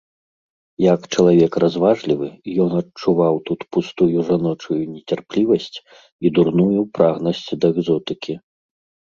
Як 0.83 1.01
чалавек 1.17 1.57
разважлівы, 1.63 2.29
ён 2.65 2.71
адчуваў 2.81 3.35
тут 3.49 3.59
пустую 3.77 4.17
жаночую 4.31 4.79
нецярплівасць 4.95 5.69
і 5.83 6.27
дурную 6.39 6.81
прагнасць 6.99 7.45
да 7.61 7.67
экзотыкі. 7.77 8.33